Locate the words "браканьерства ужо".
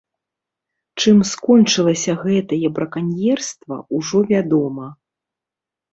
2.79-4.19